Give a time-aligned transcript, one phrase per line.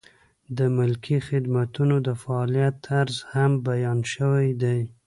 [0.57, 4.79] د ملکي خدمتونو د فعالیت طرز هم بیان شوی دی.